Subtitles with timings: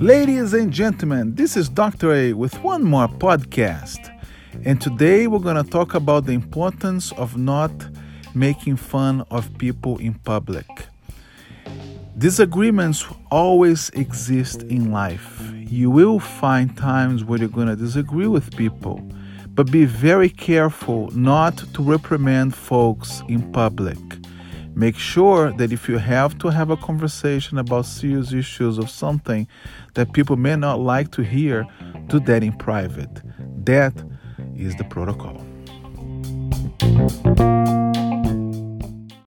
[0.00, 2.12] Ladies and gentlemen, this is Dr.
[2.12, 4.14] A with one more podcast.
[4.62, 7.72] And today we're going to talk about the importance of not
[8.34, 10.66] making fun of people in public.
[12.18, 15.50] Disagreements always exist in life.
[15.54, 19.00] You will find times where you're going to disagree with people,
[19.54, 23.96] but be very careful not to reprimand folks in public.
[24.78, 29.48] Make sure that if you have to have a conversation about serious issues of something
[29.94, 31.66] that people may not like to hear,
[32.08, 33.22] do that in private.
[33.64, 33.94] That
[34.54, 35.40] is the protocol.